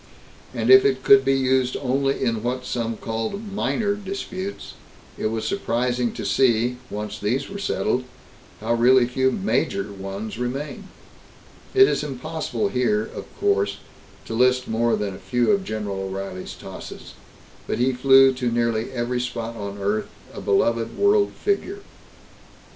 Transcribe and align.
And 0.51 0.71
if 0.71 0.83
it 0.83 1.03
could 1.03 1.23
be 1.23 1.35
used 1.35 1.77
only 1.79 2.23
in 2.23 2.41
what 2.41 2.65
some 2.65 2.97
called 2.97 3.53
"minor" 3.53 3.93
disputes, 3.93 4.73
it 5.15 5.27
was 5.27 5.45
surprising 5.45 6.11
to 6.13 6.25
see, 6.25 6.77
once 6.89 7.19
these 7.19 7.51
were 7.51 7.59
settled, 7.59 8.05
how 8.61 8.73
really 8.73 9.05
few 9.05 9.31
"major" 9.31 9.93
ones 9.93 10.39
remained. 10.39 10.87
It 11.75 11.87
is 11.87 12.01
impossible 12.03 12.69
here, 12.69 13.03
of 13.13 13.25
course, 13.39 13.77
to 14.25 14.33
list 14.33 14.67
more 14.67 14.95
than 14.95 15.13
a 15.13 15.19
few 15.19 15.51
of 15.51 15.63
General 15.63 15.99
O'Reilly's 16.09 16.55
tosses, 16.55 17.13
but 17.67 17.77
he 17.77 17.93
flew 17.93 18.33
to 18.33 18.49
nearly 18.51 18.91
every 18.91 19.19
spot 19.19 19.55
on 19.55 19.77
earth, 19.77 20.07
a 20.33 20.41
beloved 20.41 20.97
world 20.97 21.31
figure. 21.33 21.81